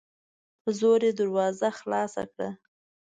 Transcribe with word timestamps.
په 0.61 0.69
زور 0.79 0.99
یې 1.07 1.11
دروازه 1.19 1.67
خلاصه 1.79 2.23
کړه 2.31 2.49